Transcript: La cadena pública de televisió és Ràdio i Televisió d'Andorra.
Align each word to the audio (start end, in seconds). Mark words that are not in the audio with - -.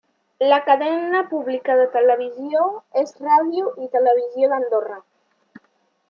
La 0.39 0.57
cadena 0.67 1.19
pública 1.33 1.75
de 1.79 1.83
televisió 1.95 2.63
és 3.01 3.13
Ràdio 3.25 3.69
i 3.83 3.91
Televisió 3.97 4.49
d'Andorra. 4.55 4.97